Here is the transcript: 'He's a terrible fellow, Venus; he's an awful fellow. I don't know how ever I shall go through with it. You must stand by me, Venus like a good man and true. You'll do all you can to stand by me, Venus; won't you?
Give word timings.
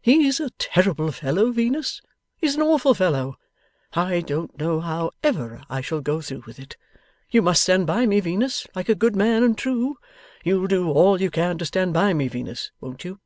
'He's 0.00 0.40
a 0.40 0.48
terrible 0.56 1.12
fellow, 1.12 1.50
Venus; 1.52 2.00
he's 2.38 2.54
an 2.54 2.62
awful 2.62 2.94
fellow. 2.94 3.36
I 3.92 4.22
don't 4.22 4.56
know 4.58 4.80
how 4.80 5.10
ever 5.22 5.64
I 5.68 5.82
shall 5.82 6.00
go 6.00 6.22
through 6.22 6.44
with 6.46 6.58
it. 6.58 6.78
You 7.30 7.42
must 7.42 7.60
stand 7.64 7.86
by 7.86 8.06
me, 8.06 8.20
Venus 8.20 8.66
like 8.74 8.88
a 8.88 8.94
good 8.94 9.14
man 9.14 9.42
and 9.42 9.58
true. 9.58 9.98
You'll 10.42 10.66
do 10.66 10.90
all 10.90 11.20
you 11.20 11.30
can 11.30 11.58
to 11.58 11.66
stand 11.66 11.92
by 11.92 12.14
me, 12.14 12.26
Venus; 12.26 12.70
won't 12.80 13.04
you? 13.04 13.20